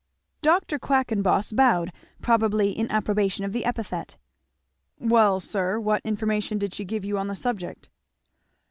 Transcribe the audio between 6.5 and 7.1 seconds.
did she give